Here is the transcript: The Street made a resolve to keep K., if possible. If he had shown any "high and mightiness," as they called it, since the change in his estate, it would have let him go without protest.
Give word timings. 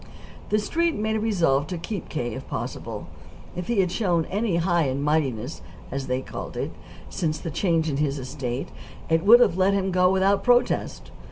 The 0.49 0.57
Street 0.57 0.95
made 0.95 1.15
a 1.17 1.19
resolve 1.19 1.67
to 1.67 1.77
keep 1.77 2.09
K., 2.09 2.33
if 2.33 2.47
possible. 2.47 3.05
If 3.55 3.67
he 3.67 3.81
had 3.81 3.91
shown 3.91 4.25
any 4.31 4.55
"high 4.55 4.85
and 4.85 5.03
mightiness," 5.03 5.61
as 5.91 6.07
they 6.07 6.23
called 6.23 6.57
it, 6.57 6.71
since 7.07 7.37
the 7.37 7.51
change 7.51 7.87
in 7.87 7.97
his 7.97 8.17
estate, 8.17 8.69
it 9.09 9.23
would 9.23 9.39
have 9.41 9.59
let 9.59 9.75
him 9.75 9.91
go 9.91 10.11
without 10.11 10.43
protest. 10.43 11.11